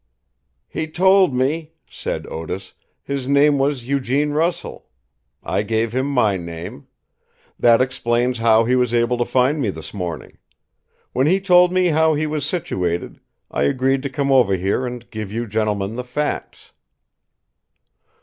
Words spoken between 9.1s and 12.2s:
to find me this morning. When he told me how